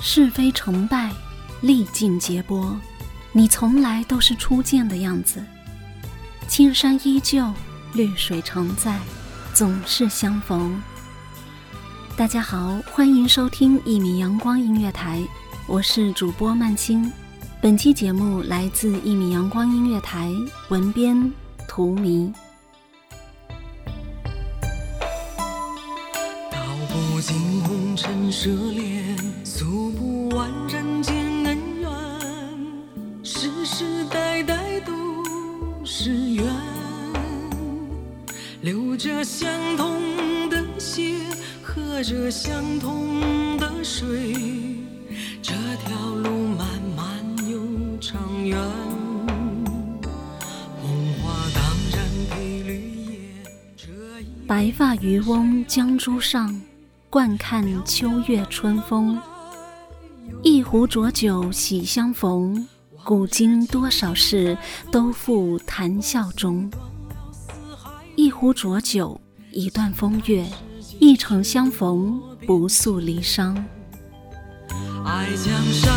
[0.00, 1.10] 是非成败，
[1.60, 2.78] 历尽劫波，
[3.32, 5.42] 你从来都是初见的样子。
[6.46, 7.52] 青山依旧，
[7.94, 8.98] 绿水常在，
[9.52, 10.80] 总是相逢。
[12.16, 15.20] 大家好，欢迎收听一米阳光音乐台，
[15.66, 17.10] 我是主播曼青。
[17.60, 20.32] 本期节目来自一米阳光音乐台，
[20.68, 21.32] 文编
[21.66, 22.32] 图迷。
[26.52, 29.16] 道不尽红尘奢恋，
[29.68, 31.90] 诉不完人间恩怨，
[33.22, 34.94] 世世代代都
[35.84, 36.46] 是缘，
[38.62, 39.46] 流着相
[39.76, 41.18] 同的血，
[41.62, 44.32] 喝着相同的水，
[45.42, 45.52] 这
[45.84, 47.06] 条路漫漫
[47.46, 47.60] 又
[48.00, 48.58] 长远。
[50.80, 51.62] 红花当
[51.92, 53.44] 然配绿叶，
[53.76, 53.92] 这
[54.22, 56.58] 一白发渔翁江渚上，
[57.10, 59.20] 惯看秋月春风。
[60.68, 62.68] 一壶浊酒喜相逢，
[63.02, 64.54] 古今多少事，
[64.92, 66.70] 都付谈笑中。
[68.16, 69.18] 一壶浊酒，
[69.50, 70.46] 一段风月，
[71.00, 73.56] 一场相逢，不诉离殇。
[75.06, 75.90] 爱江山，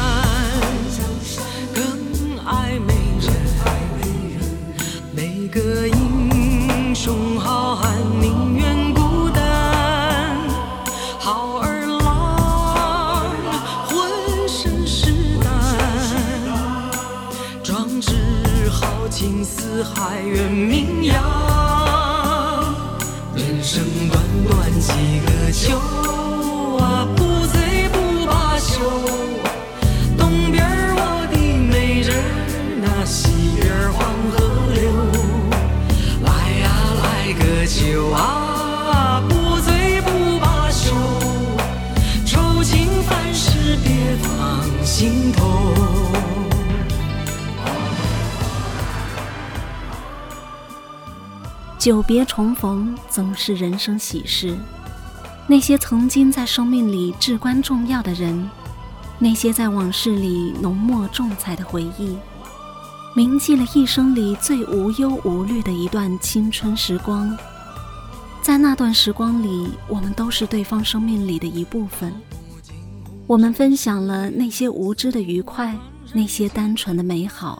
[19.12, 21.14] 情似海远名扬。
[23.36, 24.94] 人生短短几
[25.26, 25.78] 个秋
[26.78, 28.80] 啊，不醉不罢休。
[30.18, 32.24] 东边我的美人儿，
[32.82, 34.00] 那西边黄
[34.32, 34.40] 河
[34.74, 34.82] 流。
[36.24, 36.30] 来
[36.62, 36.66] 呀
[37.04, 38.41] 来个酒啊，
[51.82, 54.56] 久别重逢总是人生喜事，
[55.48, 58.48] 那些曾经在生命里至关重要的人，
[59.18, 62.16] 那些在往事里浓墨重彩的回忆，
[63.16, 67.36] 铭记了一生里最无忧无虑的一段青春时光。
[68.44, 72.14] 在那段时光里，我们都是对方生命里的一部分，
[73.26, 75.76] 我们分享了那些无知的愉快，
[76.14, 77.60] 那些单纯的美好，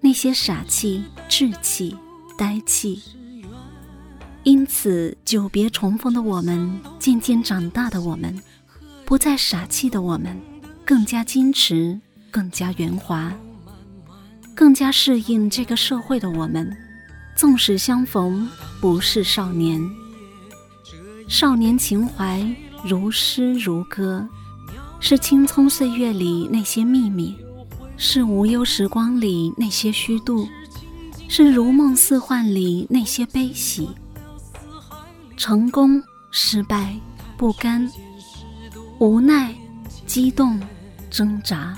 [0.00, 1.96] 那些傻气、稚气、
[2.36, 3.00] 呆气。
[4.46, 8.40] 因此，久别重逢的我们，渐渐长大的我们，
[9.04, 10.40] 不再傻气的我们，
[10.84, 12.00] 更加矜持，
[12.30, 13.34] 更加圆滑，
[14.54, 16.76] 更加适应这个社会的我们，
[17.36, 18.48] 纵使相逢，
[18.80, 19.82] 不是少年。
[21.26, 22.48] 少年情怀
[22.84, 24.24] 如诗如歌，
[25.00, 27.34] 是青葱岁月里那些秘密，
[27.96, 30.46] 是无忧时光里那些虚度，
[31.26, 33.88] 是如梦似幻里那些悲喜。
[35.36, 36.94] 成功、失败、
[37.36, 37.90] 不甘、
[38.98, 39.54] 无奈、
[40.06, 40.58] 激动、
[41.10, 41.76] 挣扎。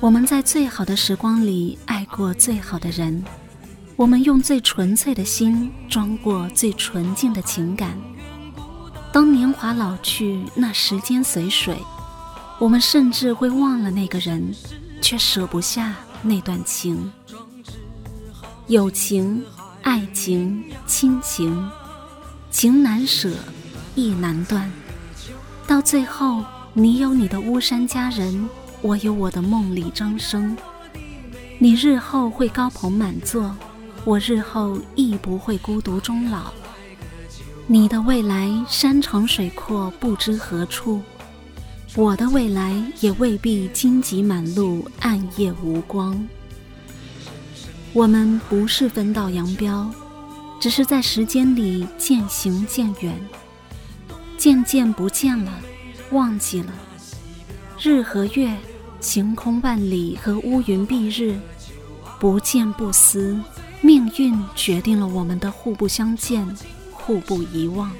[0.00, 3.24] 我们在最好的时光里爱过最好的人，
[3.94, 7.96] 我们用最纯粹的心装过最纯净的情感。
[9.12, 11.78] 当年华老去，那时间随水，
[12.58, 14.52] 我们甚至会忘了那个人，
[15.00, 17.12] 却舍不下那段情。
[18.66, 19.44] 友情、
[19.82, 21.70] 爱情、亲情，
[22.54, 23.32] 情难舍，
[23.96, 24.70] 意难断。
[25.66, 28.48] 到最后，你有你的巫山佳人，
[28.80, 30.56] 我有我的梦里张生。
[31.58, 33.56] 你日后会高朋满座，
[34.04, 36.52] 我日后亦不会孤独终老。
[37.66, 41.00] 你的未来山长水阔，不知何处；
[41.96, 46.24] 我的未来也未必荆棘满路，暗夜无光。
[47.92, 49.90] 我们不是分道扬镳，
[50.64, 53.14] 只是在时间里渐行渐远，
[54.38, 55.52] 渐渐不见了，
[56.10, 56.72] 忘记了。
[57.78, 58.50] 日和月，
[58.98, 61.38] 晴空万里和乌云蔽日，
[62.18, 63.38] 不见不思，
[63.82, 66.48] 命运决定了我们的互不相见。
[66.90, 67.92] 互不遗忘，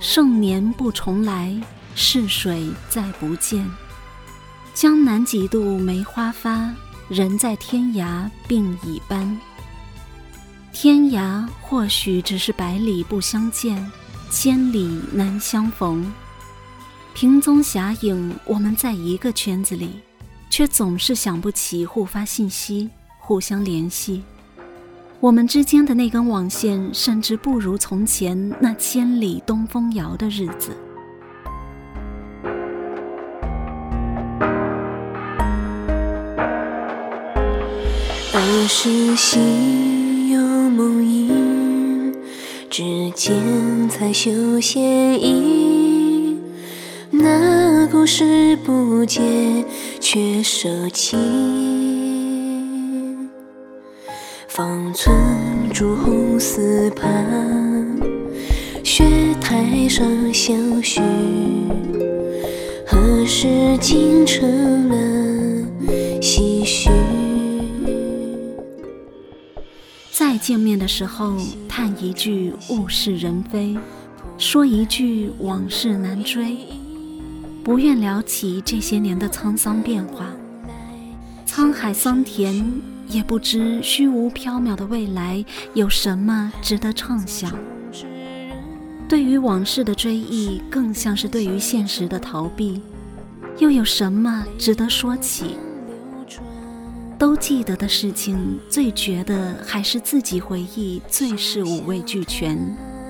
[0.00, 1.54] 盛年不重来，
[1.94, 3.70] 逝水再不见。
[4.72, 6.74] 江南几度梅花发，
[7.08, 9.38] 人在天涯鬓已斑。
[10.72, 13.92] 天涯或许只是百里不相见，
[14.30, 16.10] 千里难相逢。
[17.14, 20.00] 萍踪侠影，我们在一个圈子里，
[20.48, 22.88] 却总是想不起互发信息，
[23.18, 24.24] 互相联系。
[25.20, 30.76] 我们之间的那根网线，甚至不如从前那千里东风遥的日子。
[38.34, 39.91] 儿时心，
[42.72, 46.38] 只见彩绣线衣。
[47.10, 49.20] 那故事不解，
[50.00, 51.18] 却舍弃。
[54.48, 55.14] 方寸
[55.74, 58.00] 朱红丝畔，
[58.82, 59.04] 雪
[59.38, 61.02] 台上相许。
[62.86, 63.48] 何时
[63.82, 64.96] 竟成了
[66.22, 66.88] 唏嘘？
[70.42, 71.36] 见面的时候，
[71.68, 73.78] 叹一句物是人非，
[74.36, 76.58] 说一句往事难追，
[77.62, 80.26] 不愿聊起这些年的沧桑变化，
[81.46, 82.92] 沧海桑田。
[83.08, 85.44] 也不知虚无缥缈的未来
[85.74, 87.52] 有什么值得畅想。
[89.06, 92.80] 对于往事的追忆，更像是对于现实的逃避。
[93.58, 95.56] 又有什么值得说起？
[97.22, 102.58] 都记得的事情，最绝的还是自己回忆，最是五味俱全，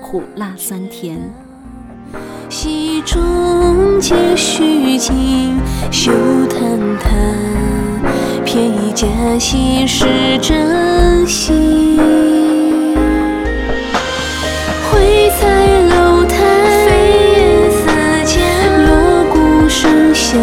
[0.03, 1.19] 苦辣酸甜。
[2.47, 5.57] 戏中皆虚情，
[5.91, 6.11] 休
[6.45, 6.59] 谈
[6.99, 7.11] 谈。
[8.45, 9.07] 偏以假
[9.39, 10.05] 戏是
[10.39, 11.97] 真心，
[14.91, 16.37] 绘彩楼台，
[16.85, 16.91] 飞
[17.33, 17.87] 燕四
[18.31, 18.39] 墙，
[18.85, 20.39] 锣鼓声响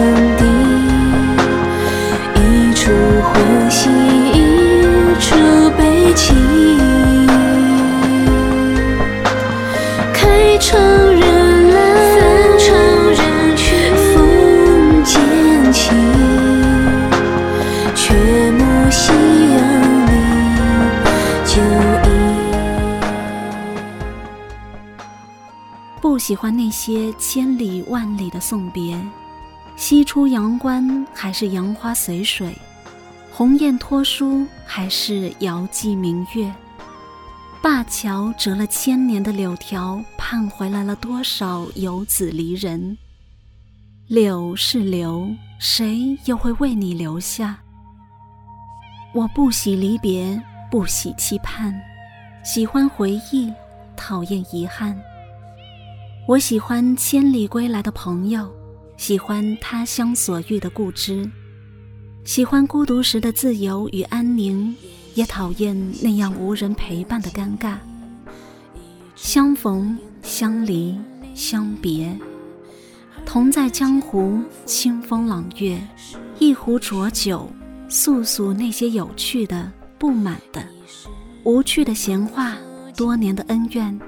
[26.10, 29.00] 不喜欢那些千里万里的送别，
[29.76, 32.52] 西出阳关还是杨花随水，
[33.30, 36.52] 鸿雁托书还是遥寄明月，
[37.62, 42.98] 灞桥折了千年的柳条，盼回来了多少游子离人？
[44.08, 45.30] 柳是留，
[45.60, 47.56] 谁又会为你留下？
[49.14, 50.42] 我不喜离别，
[50.72, 51.72] 不喜期盼，
[52.42, 53.52] 喜欢回忆，
[53.96, 55.00] 讨厌遗憾。
[56.30, 58.48] 我喜欢千里归来的朋友，
[58.96, 61.28] 喜欢他乡所遇的故知，
[62.22, 64.72] 喜欢孤独时的自由与安宁，
[65.16, 67.78] 也讨厌那样无人陪伴的尴尬。
[69.16, 70.96] 相逢、相离、
[71.34, 72.16] 相别，
[73.26, 75.84] 同在江湖，清风朗月，
[76.38, 77.50] 一壶浊酒，
[77.88, 79.68] 诉诉那些有趣的、
[79.98, 80.64] 不满的、
[81.42, 82.56] 无趣的闲话，
[82.96, 84.00] 多年的恩怨。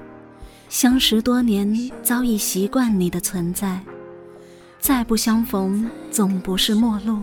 [0.73, 3.79] 相识多年，早已习惯你的存在。
[4.79, 7.19] 再不相逢，总不是陌路。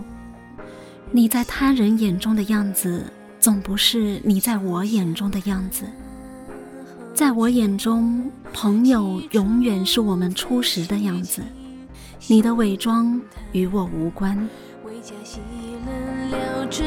[1.11, 3.03] 你在他人眼中的样子，
[3.41, 5.83] 总不是你在我眼中的样子。
[7.13, 11.41] 在我眼中，朋友永远是我们初识的样子。
[12.27, 14.33] 你的伪装与我无关。
[14.81, 15.13] 会在
[16.31, 16.37] 楼
[16.71, 16.85] 台。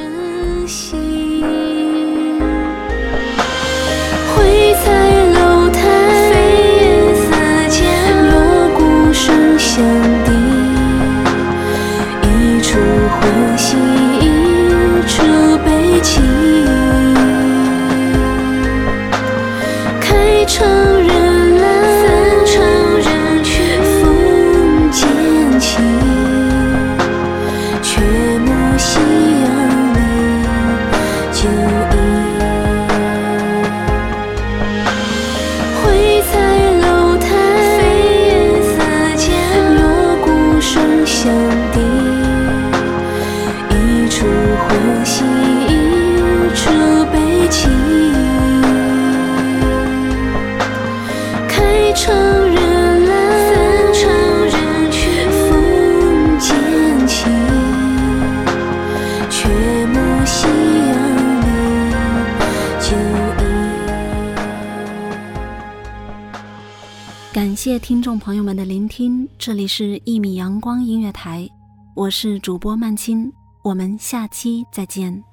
[67.65, 71.49] 谢听众朋友们的聆听，这里是一米阳光音乐台，
[71.97, 75.25] 我是主播曼青，我们下期再见。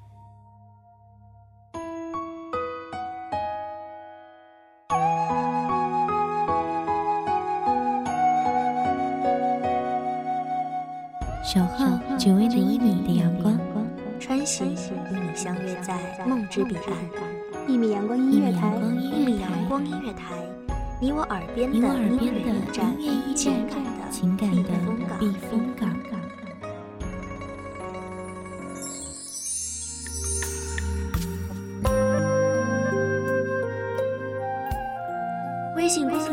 [11.44, 11.84] 守候
[12.18, 13.60] 只为那一米的阳光，
[14.18, 17.68] 穿行与你相约在梦之彼岸。
[17.68, 20.34] 一米阳光音乐台，一米，阳光音乐台，
[21.02, 22.96] 你我耳边的音乐驿站
[23.34, 25.90] 情感的情感的避风港